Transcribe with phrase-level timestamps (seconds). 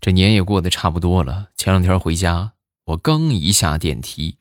[0.00, 1.50] 这年也过得差不多了。
[1.56, 2.52] 前两天回家，
[2.84, 4.38] 我刚一下电梯，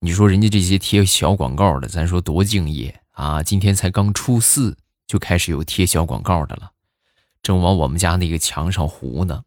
[0.00, 3.42] 你说人家这些贴小广告的，咱说多敬业啊！
[3.42, 4.76] 今天才刚初四，
[5.06, 6.72] 就开始有贴小广告的了，
[7.42, 9.44] 正往我们家那个墙上糊呢，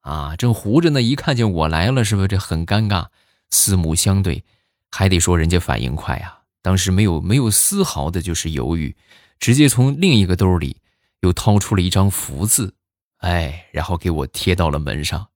[0.00, 3.06] 啊，正糊着呢，一看见我来了，是不是这很尴尬？
[3.48, 4.42] 四目相对，
[4.90, 8.96] 还得说人家反应快啊，当时没有没有丝毫的就是犹豫，
[9.38, 10.78] 直接从另一个兜里
[11.20, 12.74] 又掏出了一张福字。
[13.18, 15.28] 哎，然后给我贴到了门上。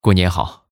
[0.00, 0.66] 过年好，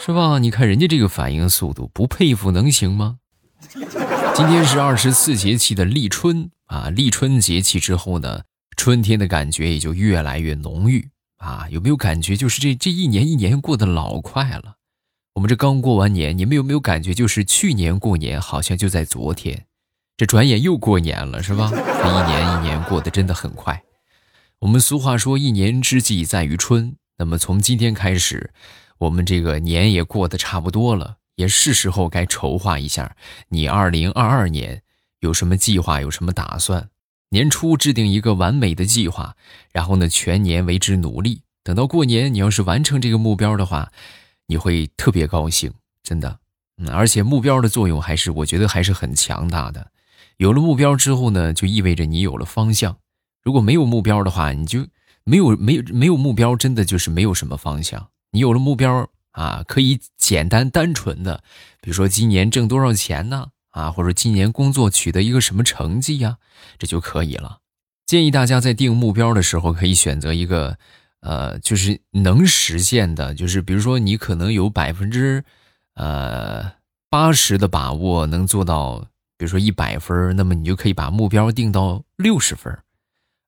[0.00, 0.38] 是吧？
[0.38, 3.18] 你看人家这个反应速度，不佩服能行吗？
[4.34, 8.42] 今天是二十四节气的立春啊，立春节气之后呢，
[8.76, 11.68] 春天的感觉也就越来越浓郁啊。
[11.70, 12.36] 有没有感觉？
[12.36, 14.76] 就是这这一年一年过得老快了。
[15.34, 17.14] 我们这刚过完年，你们有没有感觉？
[17.14, 19.66] 就是去年过年好像就在昨天。
[20.16, 21.68] 这转眼又过年了，是吧？
[21.72, 23.82] 这一年一年过得真的很快。
[24.60, 28.52] 我们俗话说“一年之计在于春”，那么从今天开始，
[28.98, 33.16] 我们这个年也过得差不多了，也是时候该筹划一下
[33.48, 34.82] 你二零二二年
[35.18, 36.90] 有什么计划，有什么打算。
[37.30, 39.34] 年初制定一个完美的计划，
[39.72, 41.42] 然后呢，全年为之努力。
[41.64, 43.90] 等到过年，你要是完成这个目标的话，
[44.46, 45.72] 你会特别高兴，
[46.04, 46.38] 真的。
[46.76, 49.90] 嗯，而且目标的作用还是我觉得还是很强大的。
[50.36, 52.96] 有了目标之后呢，就意味着你有了方向。
[53.42, 54.86] 如果没有目标的话，你就
[55.22, 58.08] 没有没有没有目标，真的就是没有什么方向。
[58.32, 61.42] 你有了目标啊，可以简单单纯的，
[61.80, 63.48] 比如说今年挣多少钱呢？
[63.70, 66.38] 啊，或者今年工作取得一个什么成绩呀，
[66.78, 67.58] 这就可以了。
[68.06, 70.78] 建议大家在定目标的时候，可以选择一个，
[71.20, 75.44] 呃，就是能实现的，就是比如说你可能有百分之，
[75.94, 76.72] 呃，
[77.08, 79.06] 八十的把握能做到。
[79.44, 82.74] 比如说一百分，那么你就可以把目标定到六十分，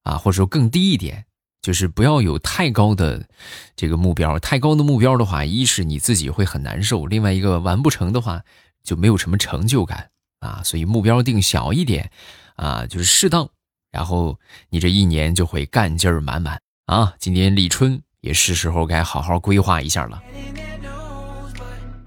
[0.03, 1.25] 啊，或者说更低一点，
[1.63, 3.27] 就是不要有太高的
[3.75, 4.39] 这个目标。
[4.39, 8.43] 太高的目标的话，一是你自己会很难受，另外一个完不成的话
[8.85, 10.61] 就没有什么成就感啊。
[10.63, 12.11] 所以目标定小一点，
[12.57, 13.49] 啊，就是适当，
[13.91, 17.15] 然后你这一年就会干劲儿满满啊。
[17.19, 20.23] 今年立春也是时候该好好规划一下了。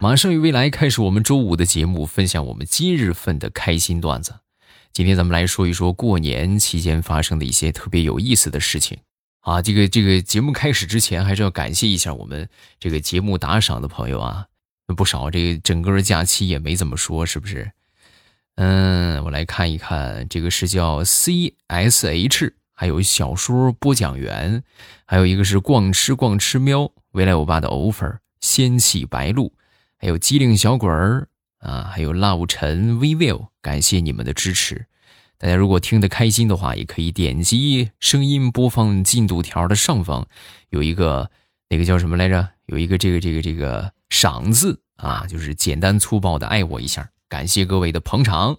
[0.01, 4.33] 马上与未来开始我们周五的节目，分享我们今日份的开心段子。
[4.93, 8.97] 今天咱们来说一说过年期间发生的一些特别有意思的事情
[9.41, 9.61] 啊。
[9.61, 12.47] 这个这个节目开始之前，还是要感谢一下我们
[12.79, 14.45] 这个节目打赏的朋友啊，
[14.95, 15.29] 不少。
[15.29, 17.69] 这个整个假期也没怎么说，是不是？
[18.55, 24.63] 嗯，我来看一看，这个是叫 C S H，还有小说播讲员，
[25.05, 29.51] 还有一个是逛吃逛吃喵，未来欧巴的 offer，仙气白露。
[30.01, 31.27] 还有机灵小鬼儿
[31.59, 34.85] 啊，还有 love 陈 v will，感谢你们的支持。
[35.37, 40.25] 大家如果听得开心的话，也可以点击声音播放进度条的上方，
[40.69, 41.29] 有一个
[41.67, 42.47] 那个叫什么来着？
[42.67, 48.57] 有一个这个这个这个赏字啊，就是简单粗暴的爱我一下，感谢各位的捧场。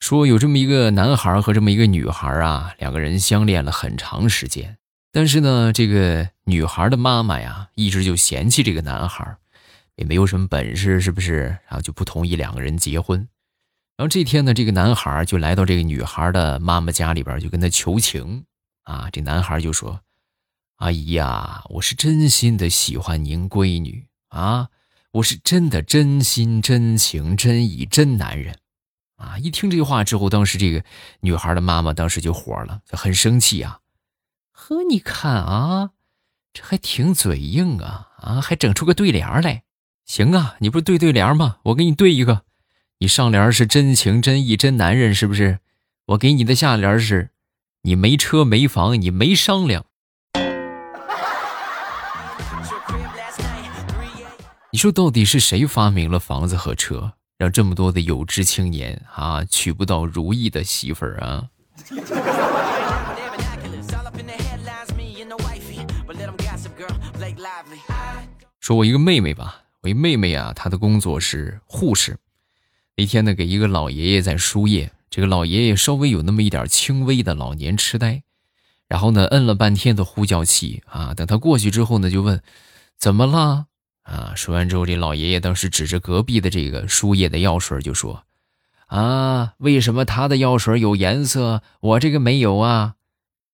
[0.00, 4.76] 说有这么一个男孩和这么一个女孩啊，两个人相恋了很长时间，
[5.12, 9.36] 但是呢，这个女孩的妈妈呀，一直就嫌弃这个男孩。
[10.00, 11.42] 也没有什么本事，是不是？
[11.68, 13.20] 然后就不同意两个人结婚。
[13.98, 18.46] 然后这天呢，这个男孩就来到这个女孩的妈妈家里边，就跟她求情。
[18.84, 20.00] 啊，这男孩就说
[20.80, 24.70] ：“阿姨呀，我是真心的喜欢您闺女啊，
[25.12, 28.56] 我是真的真心真情真意真男人。”
[29.16, 30.82] 啊，一听这话之后，当时这个
[31.20, 33.80] 女孩的妈妈当时就火了，就很生气啊。
[34.50, 35.90] 呵，你看啊，
[36.54, 39.62] 这还挺嘴硬啊，啊，还整出个对联来。
[40.10, 41.58] 行啊，你不是对对联吗？
[41.62, 42.42] 我给你对一个，
[42.98, 45.60] 你上联是真情真意真男人，是不是？
[46.06, 47.30] 我给你的下联是，
[47.82, 49.84] 你没车没房，你没商量。
[54.72, 61.46] 你说到底是谁发明了房子和车，让这么多的有志青年啊娶不到如意的媳妇儿啊？
[68.58, 69.59] 说我一个妹妹吧。
[69.82, 72.18] 我一妹妹啊，她的工作是护士。
[72.96, 74.92] 那天呢，给一个老爷爷在输液。
[75.08, 78.22] 这个老爷爷稍微有那么一点轻微的老年痴呆，
[78.86, 81.14] 然后呢，摁了半天的呼叫器啊。
[81.14, 82.42] 等他过去之后呢，就问
[82.98, 83.66] 怎么了
[84.02, 84.34] 啊？
[84.36, 88.24] 说完之后，这老爷爷当时指着隔壁的这个输液的药水就说
[88.86, 92.96] ：“啊，为什么他的药水有颜色，我这个没有啊？”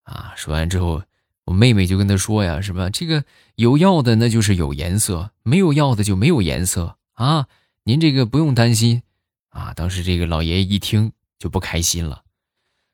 [0.02, 1.04] 啊，说完之后。
[1.46, 2.90] 我妹妹就跟他说呀，是吧？
[2.90, 7.46] 这个有药的那就是有颜色，没有药的就没有颜色啊。
[7.84, 9.02] 您这个不用担心
[9.50, 9.72] 啊。
[9.74, 12.22] 当时这个老爷爷一听就不开心了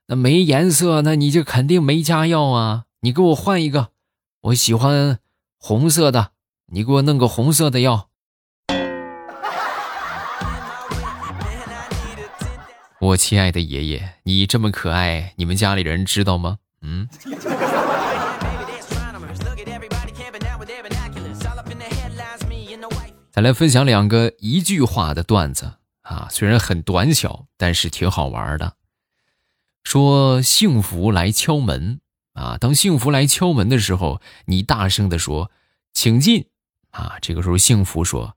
[0.06, 2.84] 那没颜色，那你就肯定没加药啊！
[3.00, 3.88] 你给我换一个，
[4.42, 5.18] 我喜欢
[5.56, 6.32] 红色的，
[6.66, 8.08] 你给我弄个红色的药。
[13.00, 16.58] 我亲爱的爷爷，你这么可爱，你们家里人知道吗？
[16.82, 17.08] 嗯。
[23.32, 28.74] 再来分享两个一句话的段子啊，虽然很短小，但是挺好玩的。
[29.84, 32.00] 说幸福来敲门
[32.34, 35.50] 啊，当幸福来敲门的时候，你大声的说
[35.94, 36.44] “请进”
[36.92, 38.36] 啊，这个时候幸福说：“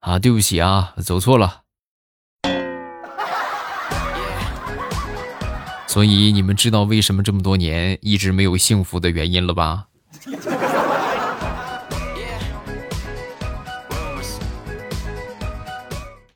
[0.00, 1.64] 啊，对不起啊，走错了。”
[5.86, 9.88] 所以你们知道为什么这么多年一直没有幸福的原因了吧？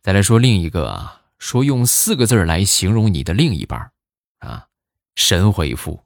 [0.07, 3.91] 再来说另一个啊，说用四个字来形容你的另一半
[4.39, 4.69] 啊，
[5.17, 6.01] 神回复，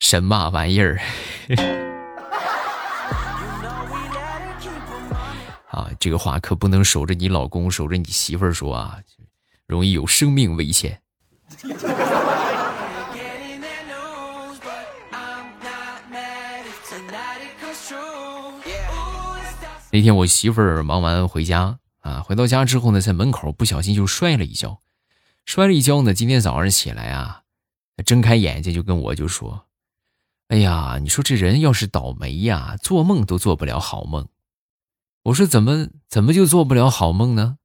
[0.00, 0.98] 神嘛玩意儿？
[5.70, 8.98] 啊，这个话可不能守着你老公，守着你媳妇儿说啊，
[9.66, 10.98] 容易有生命危险。
[19.90, 21.78] 那天我媳妇儿忙完回家。
[22.02, 24.80] 啊，回到家之后呢，在门口不小心就摔了一跤，
[25.44, 26.14] 摔了一跤呢。
[26.14, 27.42] 今天早上起来啊，
[28.04, 29.66] 睁开眼睛就跟我就说
[30.48, 34.28] ：“哎呀，你说这人要是倒霉呀，做梦都做不了好梦。”
[35.24, 37.56] 我说：“怎么怎么就做不了好梦呢？”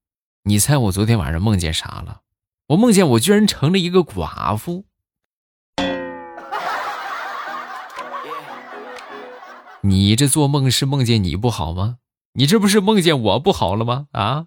[0.45, 2.21] 你猜我昨天晚上梦见啥了？
[2.67, 4.85] 我梦见我居然成了一个寡妇。
[9.81, 11.97] 你这做梦是梦见你不好吗？
[12.37, 14.05] 你这不是梦见我不好了吗？
[14.11, 14.45] 啊！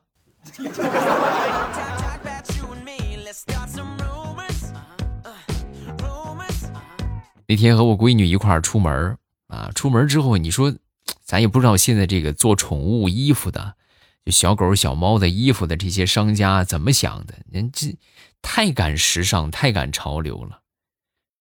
[7.49, 10.73] 那天和我闺女一块儿出门啊，出门之后，你说，
[11.25, 13.75] 咱也不知道现在这个做宠物衣服的，
[14.25, 17.35] 就小狗小猫的衣服的这些商家怎么想的？
[17.51, 17.97] 人这
[18.41, 20.61] 太赶时尚，太赶潮流了。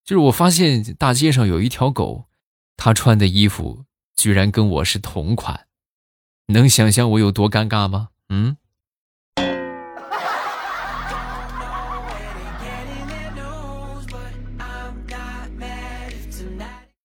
[0.04, 2.26] 就是我发现大街上有一条狗，
[2.76, 3.86] 它穿的衣服
[4.16, 5.68] 居然跟我是同款。
[6.52, 8.10] 能想象我有多尴尬吗？
[8.30, 8.58] 嗯。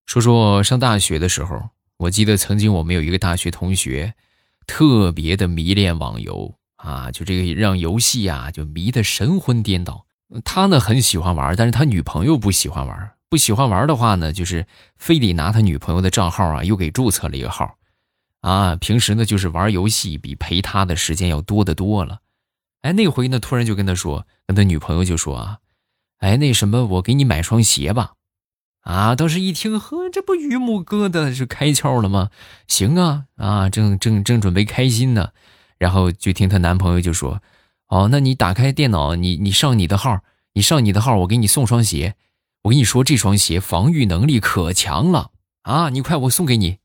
[0.06, 1.60] 说说上大学的时候，
[1.98, 4.14] 我记得曾经我们有一个大学同学，
[4.66, 10.06] 特别的迷恋网游啊，就这个让游戏啊就迷得神魂颠倒。
[10.42, 17.76] 他呢很喜欢玩，但是他女朋友不喜欢玩，不喜欢玩的话呢，就是非得拿他女朋友的账号啊，又给注册了一个号。
[18.44, 22.20] 啊，平时呢就是玩游戏，比陪他的时间要多得多了。
[22.82, 25.58] 哎，那回呢，突然就跟他说，跟他女朋友就说啊，
[26.18, 28.12] 哎，那什么，我给你买双鞋吧。
[28.82, 32.28] 啊，当时一听，呵，这不榆木疙瘩就开窍了吗？
[32.68, 35.30] 行啊，啊，正正正准备开心呢，
[35.78, 37.40] 然后就听她男朋友就说，
[37.88, 40.20] 哦，那你打开电脑，你你上你的号，
[40.52, 42.14] 你上你的号，我给你送双鞋。
[42.64, 45.30] 我跟你说，这双鞋防御能力可强了
[45.62, 46.76] 啊，你快，我送给你。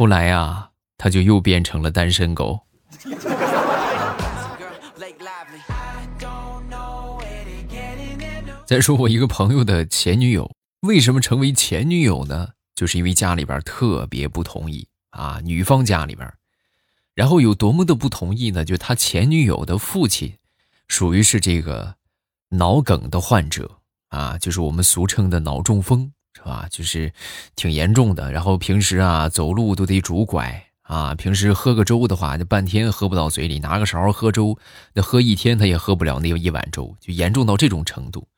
[0.00, 2.60] 后来呀，他就又变成了单身狗。
[8.64, 12.48] 再说我一个朋友的前女友，为什么成为前女友呢？
[12.74, 16.32] 就是因为家里边特别不同意啊，女方家里边，
[17.14, 18.64] 然后有多么的不同意呢？
[18.64, 20.38] 就他前女友的父亲，
[20.88, 21.96] 属于是这个
[22.48, 23.70] 脑梗的患者
[24.08, 26.10] 啊，就是我们俗称的脑中风。
[26.34, 26.66] 是吧？
[26.70, 27.12] 就是
[27.56, 34.58] 挺严重的，然后平时啊走路都得拄拐啊，平时喝个粥的话，就半天喝不到嘴里，拿个勺喝粥，
[34.94, 38.28] 那喝一天他也喝不了那一碗粥，就严重到这种程度。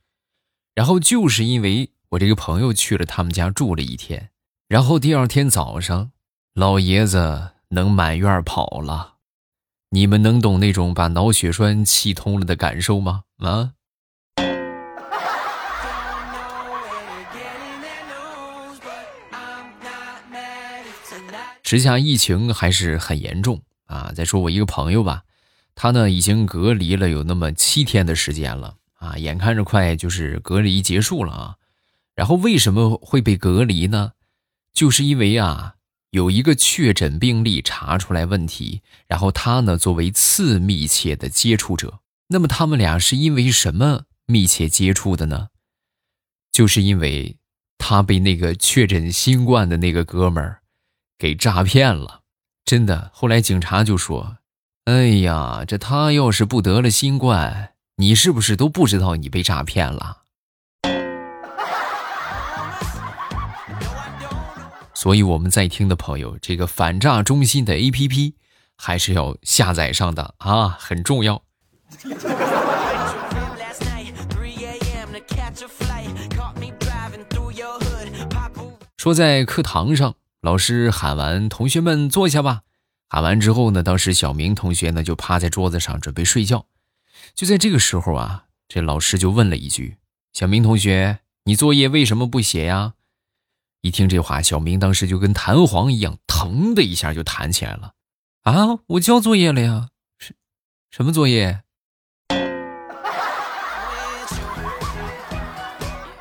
[0.75, 4.31] 然后就是因为我这个朋友去了他们家住了一天，
[4.69, 6.13] 然后第二天早上，
[6.55, 9.15] 老爷子能满院跑了，
[9.91, 13.25] 你们能懂那种把脑血栓气通了的感受吗？
[13.39, 13.73] 啊？
[21.73, 24.13] 时下疫情还是很严重啊！
[24.15, 25.23] 再说我一个朋友吧，
[25.75, 31.57] 他呢已经隔离了有那么七天的时间了啊，眼看着快就是隔离结束了啊。
[32.15, 34.13] 然后为什么会被隔离呢？
[34.75, 35.77] 就是因为啊
[36.11, 45.49] 有一个确诊病例查出来问题，然后他呢作为次密切的接触者，那么他们俩是因为什么密切接触的呢？
[46.53, 47.39] 就是因为
[47.79, 50.59] 他被那个确诊新冠的那个哥们儿。
[51.23, 52.23] 给诈骗了，
[52.65, 53.13] 真的。
[53.15, 54.39] 后来警察就说，
[54.87, 60.23] 哎呀，这他要是不得了新冠，你是不是都不知道你被诈骗了？
[64.95, 68.33] 所以我们在听的朋友，这个反诈中心的 APP
[68.77, 71.41] 还是要下载上的啊，很重要。
[78.97, 82.63] 说在课堂上，老师喊完同学们坐下吧。
[83.09, 86.67] 喊完之后呢，当时小明同学呢就趴在桌子上准备睡觉。
[87.33, 89.99] 就在这个时候啊，这老师就问了一句
[90.35, 92.95] ：“小明同学，你作业为什么不写呀？”
[93.83, 97.93] 一听这话，小明当时就跟弹簧一样，腾的一下就弹起来了。
[98.43, 100.35] 啊，我交作业了呀，什
[100.91, 101.61] 什么作业？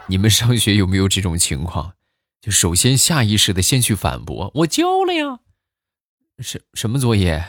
[0.06, 1.94] 你们上学有没有这种情况？
[2.42, 5.40] 就首先下意识的先去反驳，我交了呀，
[6.40, 7.46] 什什么作业？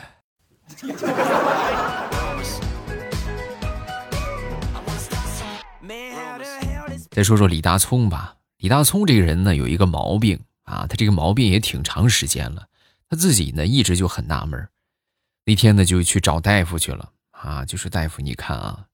[7.09, 8.37] 再说说李大聪吧。
[8.57, 12.67] 李大聪这个人呢，有一个毛病啊，他这个毛病也挺长时间了，
[13.09, 14.69] 他自己呢一直就很纳闷
[15.43, 18.85] 那天呢就去找大夫去了啊，就说大夫，你看啊，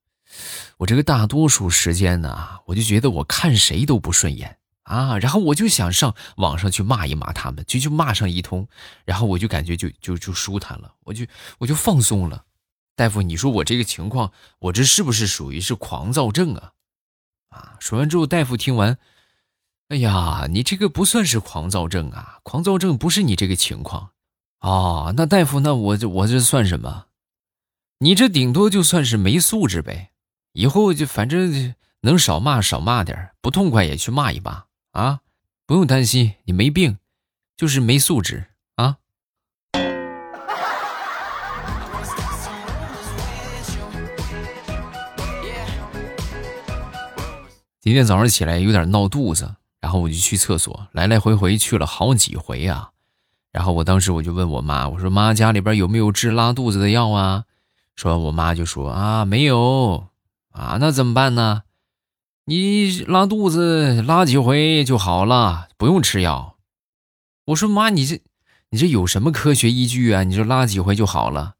[0.78, 4.56] 我这个大多数时间呢，我就觉得我看谁都不顺眼
[4.90, 8.68] 啊，然后我就想上网上去骂一骂他们，就就骂上一通，
[9.06, 11.26] 然后我就感觉就就就舒坦了，我就
[11.60, 12.46] 我就放松了。
[12.96, 16.74] 大夫，你说我这个情况，我这是不是属于是狂躁症啊？
[17.50, 18.98] 啊，说完之后，大夫听完。
[19.90, 22.40] 哎呀，你这个不算是狂躁症啊！
[22.44, 24.12] 狂躁症不是你这个情况，
[24.60, 27.06] 哦，那大夫，那我这我这算什么？
[28.00, 30.12] 你这顶多就算是没素质呗。
[30.54, 35.22] 以后就反正能少骂少骂点不痛快也去骂一骂啊！
[35.66, 36.98] 不用担心，你没病，
[37.56, 38.98] 就是没素质啊。
[47.82, 49.56] 今天早上起来有点闹肚子。
[49.82, 52.90] 然后我就去厕所，来来回回去了好几回啊。
[53.50, 57.46] 然后我当时我就问我妈，我说妈，家里边有没有治拉肚子的药啊？
[57.96, 60.10] 说我妈就说啊，没有
[60.52, 61.64] 啊，那怎么办呢？
[62.50, 66.56] 你拉肚子拉几回就好了，不用吃药。
[67.46, 68.24] 我说妈，你这
[68.72, 70.24] 你这有什么科学依据啊？
[70.24, 71.54] 你说拉几回就好了？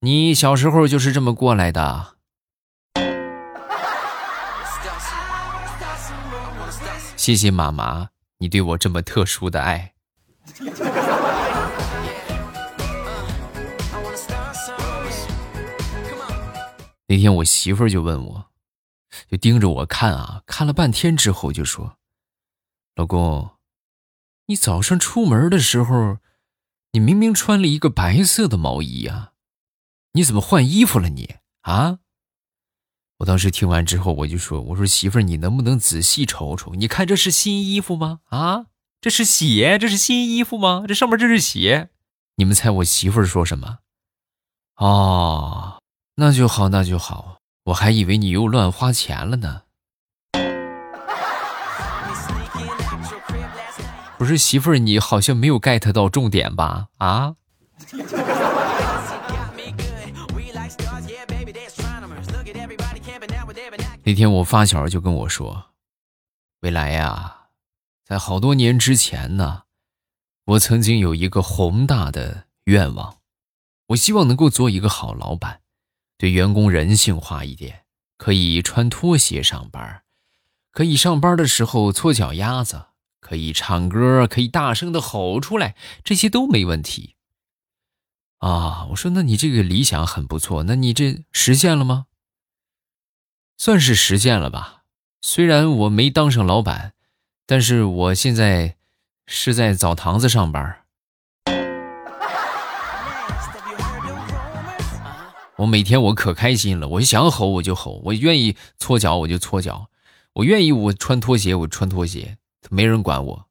[0.00, 2.14] 你小时候就是这么过来的。
[7.14, 9.92] 谢谢妈妈，你对我这么特殊的爱。
[17.06, 18.49] 那天我媳妇儿就问我，
[19.30, 21.96] 就盯着我看啊，看了半天之后就说
[22.96, 23.50] ：“老公，
[24.46, 26.18] 你早上出门的时候，
[26.92, 29.32] 你明明穿了一个白色的毛衣呀，
[30.14, 32.00] 你怎么换衣服了你啊？”
[33.18, 36.74] 我当时听完之后，我就说：“我说媳妇儿，你能不能仔细瞅瞅？
[36.74, 38.20] 你看这是新衣服吗？
[38.30, 38.66] 啊，
[39.00, 40.84] 这是鞋，这是新衣服吗？
[40.88, 41.90] 这上面这是鞋。
[42.36, 43.78] 你们猜我媳妇儿说什么？
[44.76, 45.80] 哦，
[46.16, 47.39] 那就好，那就好。
[47.70, 49.62] 我还以为你又乱花钱了呢。
[54.18, 56.88] 不是媳妇儿，你好像没有 get 到重点吧？
[56.98, 57.36] 啊？”
[64.02, 65.66] 那天我发小就跟我说
[66.60, 67.36] ：“未来呀，
[68.04, 69.62] 在好多年之前呢，
[70.44, 73.18] 我曾经有一个宏大的愿望，
[73.88, 75.60] 我希望能够做一个好老板，
[76.20, 77.86] 对员工人性化一点，
[78.18, 80.02] 可以穿拖鞋上班，
[80.70, 82.88] 可以上班的时候搓脚丫子，
[83.20, 85.74] 可以唱歌，可以大声的吼出来，
[86.04, 87.16] 这些都没问题。”
[88.36, 92.04] 啊，我说，那你这个理想很不错，那你这实现了吗？
[93.56, 94.82] 算是实现了吧，
[95.22, 96.92] 虽然我没当上老板，
[97.46, 98.76] 但是我现在
[99.26, 100.79] 是在澡堂子上班。
[105.60, 109.90] 我每天我可开心了，我想吼我就吼，我愿意搓脚我就搓脚，
[110.32, 112.38] 我愿意我穿拖鞋我穿拖鞋，
[112.70, 113.46] 没人管我。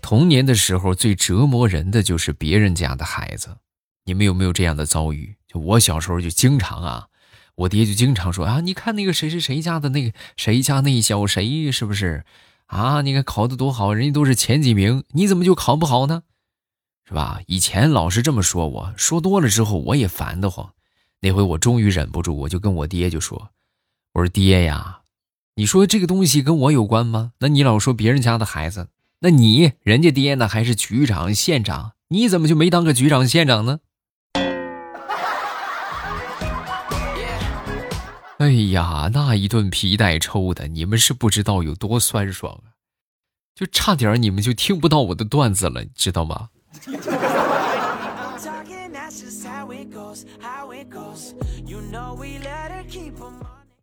[0.00, 3.58] 童年的时候最折磨人的就是别人家的孩子，
[4.06, 5.36] 你们有没有这样的遭遇？
[5.46, 7.08] 就我小时候就经常啊，
[7.56, 12.24] 我爹就经常说啊，你看那个谁谁谁家的那个谁家那小谁是不是
[12.72, 13.02] 啊？
[13.02, 16.22] 你看考的多好，人家都是前几名，你怎么就考不好呢？
[17.06, 17.40] 是吧？
[17.46, 20.72] 以前老是这么说，我说多了之后我也烦得慌。
[21.20, 23.50] 那回我终于忍不住，我就跟我爹就说
[24.14, 25.00] ：“我说爹呀，
[25.56, 27.32] 你说这个东西跟我有关吗？
[27.40, 28.88] 那你老说别人家的孩子，
[29.20, 33.80] 那你人家爹呢还是局长、县长，你怎么就没当个局长、县长呢？
[38.42, 42.74] 哎呀，那一顿皮带抽的，你们是不知道有多酸爽啊！
[43.54, 46.48] 就差点你们就听不到我的段子了，知道吗？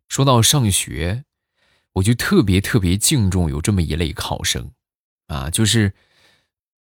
[0.08, 1.24] 说到上学，
[1.94, 4.72] 我就特别特别敬重有这么一类考生，
[5.28, 5.94] 啊，就是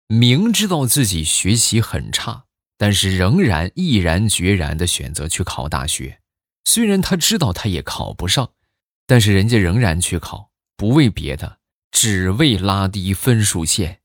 [0.08, 2.46] 明知道自己学习很差，
[2.80, 6.19] 但是仍然毅然决然的选择去考大学。
[6.72, 8.52] 虽然他知道他也考不上，
[9.08, 11.58] 但是人家仍然去考，不为别的，
[11.90, 14.02] 只为拉低分数线，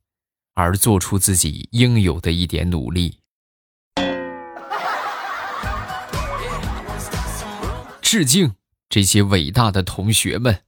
[0.54, 3.18] 而做出自己应有的一点努力。
[8.00, 8.54] 致敬
[8.88, 10.62] 这些伟大的同学们。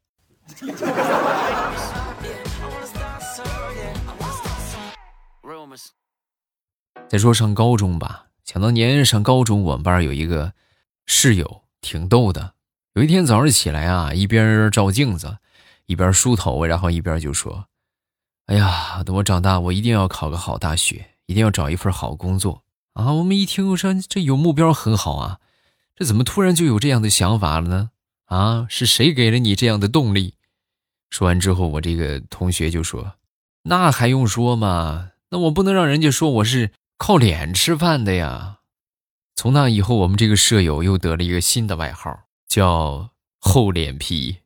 [7.08, 10.52] 再说上高中吧，想当年上高中，我们班有一个
[11.06, 11.62] 室友。
[11.86, 12.54] 挺逗的。
[12.94, 15.38] 有一天早上起来啊，一边照镜子，
[15.86, 17.66] 一边梳头，然后一边就说
[18.46, 22.64] ：“哎呀，等我长大，我一定要考个好大学，一定要找一份好工作
[22.94, 25.38] 啊！”我们一听，我说这有目标很好啊，
[25.94, 27.90] 这怎么突然就有这样的想法了呢？
[28.24, 30.34] 啊，是谁给了你这样的动力？
[31.08, 33.12] 说完之后，我这个同学就说
[33.62, 35.10] ：“那还用说吗？
[35.30, 38.54] 那我不能让人家说我是靠脸吃饭的呀。”
[39.38, 44.38] 从那以后，我们这个舍友又得了一个新的外号，叫“厚脸皮”。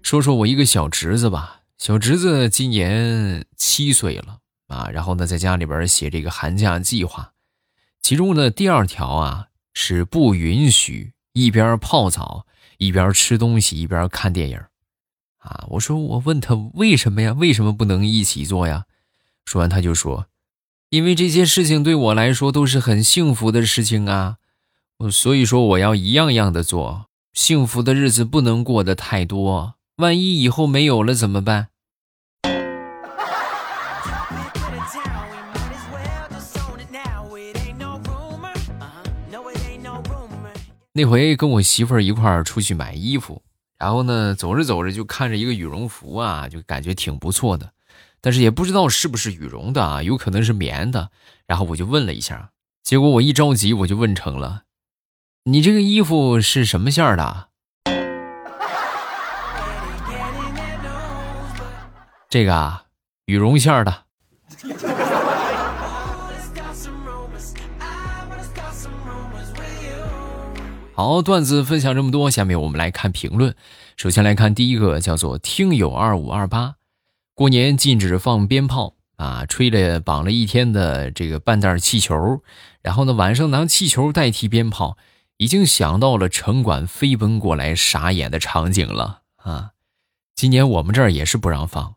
[0.00, 4.38] 说说我一个小侄子吧，小侄子今年七岁了
[4.68, 7.32] 啊，然后呢，在家里边写这个寒假计划，
[8.00, 12.46] 其中的第二条啊是不允许一边泡澡
[12.78, 14.60] 一边吃东西一边看电影。
[15.46, 15.64] 啊！
[15.70, 17.32] 我说，我问他为什么呀？
[17.32, 18.86] 为什么不能一起做呀？
[19.44, 20.26] 说完他就说
[20.90, 24.38] ：“因为这些事情对我来说都是很幸福的事情啊，
[24.98, 27.06] 我所以说我要一样样的做。
[27.32, 31.68] 幸福的日子不能过得太多，万一以后没有了怎么办？”
[40.92, 43.42] 那回跟我媳妇儿一块儿出去买衣服。
[43.78, 47.72] 然后呢，走着走着就看着一个羽绒服啊，就感觉挺不错的，
[48.20, 51.10] 但是也不知道是不是羽绒的啊，有可能是棉的。
[51.46, 52.50] 然后我就问了一下，
[52.82, 54.62] 结果我一着急我就问成了
[55.44, 57.48] ：“你这个衣服是什么馅的？”
[62.28, 62.84] 这个啊，
[63.26, 64.04] 羽绒馅的。
[70.96, 73.54] 好，段子分享这么多，下面我们来看评论。
[73.98, 76.76] 首先来看第一个，叫做听友二五二八。
[77.34, 82.40] 过年禁止放鞭炮啊，吹了绑了一天的这个半袋气球，
[82.80, 84.96] 然后呢晚上拿气球代替鞭炮，
[85.36, 89.72] 已经想到了城管飞奔过来傻眼的场景了啊！
[90.34, 91.96] 今年我们这儿也是不让放，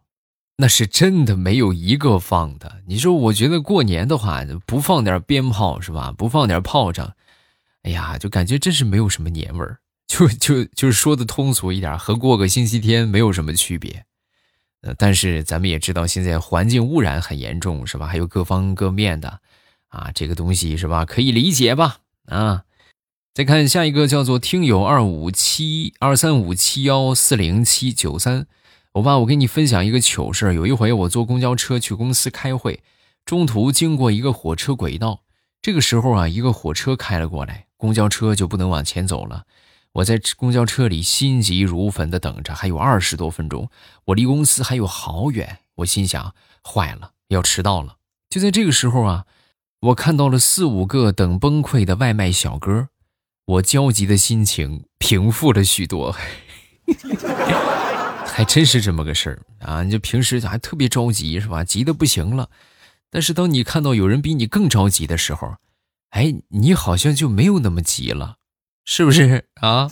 [0.58, 2.82] 那是真的没有一个放的。
[2.88, 6.12] 你说，我觉得过年的话不放点鞭炮是吧？
[6.12, 7.14] 不放点炮仗。
[7.84, 14.06] 哎呀，就感觉真是没有什么年味儿，就就就是说的通俗一点，和过个星期天没有什么区别。
[14.82, 18.08] 呃，但是咱们也知道，现在环境污染很严重，是吧？
[18.08, 19.42] 还有各方各面的，
[19.90, 21.04] 啊，这个东西是吧？
[21.06, 21.98] 可以理解吧？
[22.28, 22.64] 啊，
[23.34, 28.48] 再看下一个，叫做听友二五七二三五七幺四零七九三，
[28.94, 32.82] 我爸，我给你分享一个糗事有一回我坐公交车去公司开会，
[33.26, 35.24] 中途经过一个火车轨道，
[35.62, 37.66] 这个时候啊，一个火车开了过来。
[37.80, 39.46] 公交车就不能往前走了，
[39.94, 43.70] 我在公交车里心急如焚的等着，还有二十多分钟，
[44.04, 45.60] 我离公司还有好远。
[45.76, 47.96] 我心想，坏了，要迟到了。
[48.30, 49.26] 就在这个时候啊，
[49.80, 52.90] 我看到了四五个等崩溃的外卖小哥，
[53.46, 56.14] 我焦急的心情平复了许多。
[58.28, 59.84] 还真是这么个事儿啊！
[59.84, 61.64] 你就平时还特别着急是吧？
[61.64, 62.50] 急得不行了，
[63.10, 65.56] 但是当你看到有人比你更着急的时候。
[66.12, 68.38] 哎，你好像就没有那么急了，
[68.84, 69.90] 是不是啊？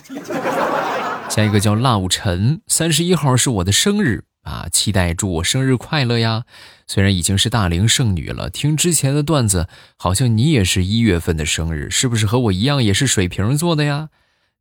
[1.29, 6.45] 下一个叫辣晨，三十一号是我的生日啊，期待祝我生日快乐呀！
[6.87, 14.09] 虽然已经是大龄剩女了，听之前的段子，好像你也是一月份的生日，是不是和我一样也是水瓶座的呀？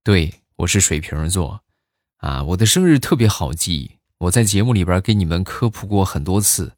[0.02, 1.62] 对，我是水瓶座，
[2.18, 6.72] 啊，我的生日特别好记，我在节目里边给你们科普过很多次，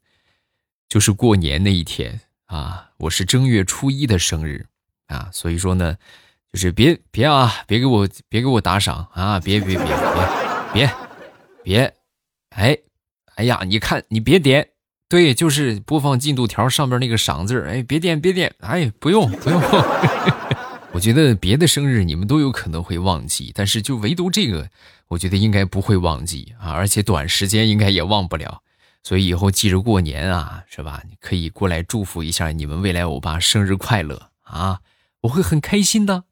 [0.87, 2.21] 就是过年那一天。
[2.49, 4.65] 啊，我是正月初一的生日
[5.05, 5.95] 啊，所以说呢，
[6.51, 9.95] 就是别别啊，别给我别给我打赏啊，别别别别
[10.73, 10.91] 别
[11.63, 11.93] 别，
[12.49, 12.75] 哎
[13.35, 14.67] 哎呀，你看你别点，
[15.07, 19.61] 对，就是播放进度条上面那个赏字哎，别点别点，哎，不用不用。
[20.91, 24.67] 我觉得别的生日你们都有可能会忘记，但是就唯独这个，
[25.09, 28.63] 我觉得应该不会忘记啊，而且短时间应该也忘不了。
[29.03, 31.03] 所以以后记着过年啊，是吧？
[31.09, 34.81] 你可以过来祝福一下你们未来欧巴生日快乐啊！
[35.21, 36.25] 我会很开心的。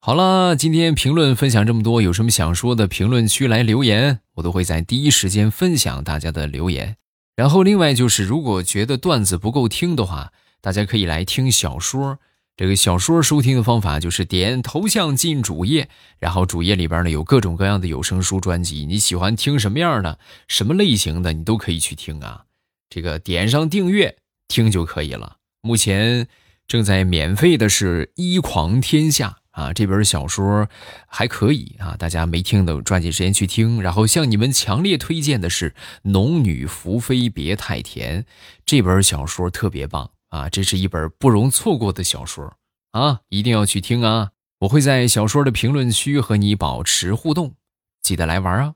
[0.00, 6.96] 好了，今天评论分享这么多，有什么想说的，评论区来留言，我都会在第一时间分享大家的留言。
[7.36, 12.18] 然后另外就是，如果觉得段子不够听的话，大家可以来听小说。
[12.56, 15.88] 这个小说收听的方法就是点头像进主页，
[16.20, 22.44] 然后主页里边呢有各种各样的有声书专辑，你喜欢听什么样的、什么类型的，你都可以去听啊。
[22.88, 25.38] 这个点上订阅听就可以了。
[25.62, 26.28] 目前
[26.68, 30.68] 正在免费的是《一狂天下》啊，这本小说
[31.08, 33.82] 还可以啊，大家没听的抓紧时间去听。
[33.82, 35.70] 然后向你们强烈推荐的是
[36.02, 38.22] 《农女福妃别太甜》，
[38.64, 40.12] 这本小说特别棒。
[40.34, 42.52] 啊，这是一本不容错过的小说
[42.90, 44.32] 啊，一定要去听啊！
[44.58, 47.54] 我会在小说的评论区和你保持互动，
[48.02, 48.74] 记得来玩啊。